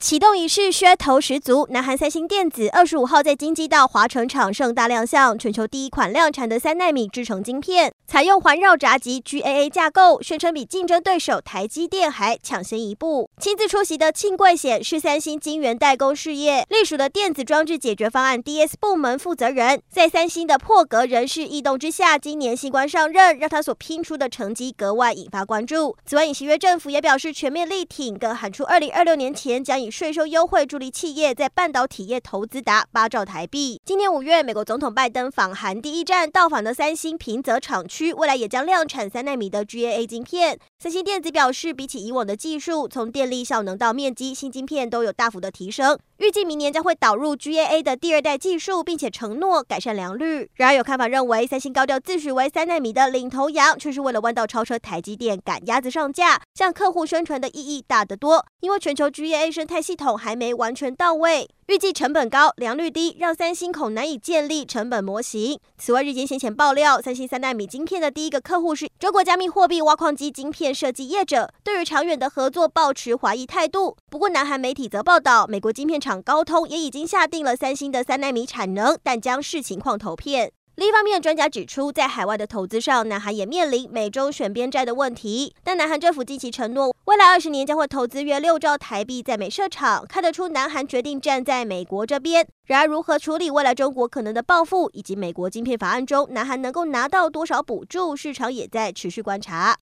[0.00, 13.28] 启动仪式噱头十足，南韩三星电子二十五号在京畿道华城厂盛大亮相全球第一款量产的三纳米制成晶片，采用环绕闸极 GAA 架构，宣称比竞争对手台积电还抢先一步。
[13.38, 25.94] 亲自出席的庆贵显是三星晶圆代工事业隶属的电子装置解决方案 DS 部门负责人，在三星的破格人事异动之下，今年新官上任，让他所拼出的成绩格外引发关注。
[26.06, 33.80] 此外，尹锡悦政府也表示全面力挺，更喊出二零二六年前将以税收优惠助力企业在半导体业投资达八兆台币。
[33.84, 40.58] 今年五月，美国总统拜登访韩第一站到访的三星平泽厂区，未来也将量产三纳米的 GAA 晶片。
[40.78, 45.98] 三星电子表示，比起以往的技术，从电力效能到面积，新晶片都有大幅的提升。
[46.18, 50.50] 预计明年将会导入 GAA 的第二代技术，并且承诺改善良率。
[50.54, 58.44] 然而，有看法认为，三星高调自诩为三纳米的领头羊，却是为了弯道超车台积电，赶鸭子上架，向客户宣传的意义大得多。
[58.60, 65.58] 因为全球 GAA 生态系统还没完全到位，预计成本高、良率低，让三星恐难以建立成本模型。
[65.78, 73.96] 此外，日经先前爆料，三星三纳米晶片的第一个客户是中国加密货币挖矿机晶片设计业者，对于长远的合作抱持怀疑态度。
[74.10, 80.52] 不过，南韩媒体则报道，美国晶片厂高通也已经下定了三星的三纳米产能，但将视情况投片。
[80.80, 85.54] 另一方面，专家指出，在海外的投资上，南韩也面临美中选边债的问题。
[85.62, 92.48] 但南韩政府近期承诺，未来二十年将会投资约六兆台币在美设厂，看得出南韩决定站在美国这边。
[92.64, 99.76] 然而，如何处理未来中国可能的报复，以及美国晶片法案中南韩能够拿到多少补助，市场也在持续观察。